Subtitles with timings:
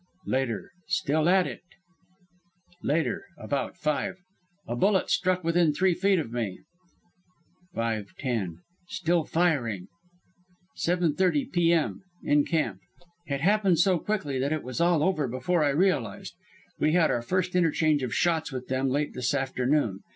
[0.25, 0.71] "Later.
[0.87, 1.61] Still at it.
[2.81, 4.15] "Later, about five.
[4.67, 6.61] A bullet struck within three feet of me.
[7.75, 8.61] "Five ten.
[8.87, 9.89] Still firing.
[10.73, 11.71] "Seven thirty P.
[11.71, 12.79] M., in camp.
[13.27, 16.33] It happened so quickly that it was all over before I realized.
[16.79, 19.99] We had our first interchange of shots with them late this afternoon.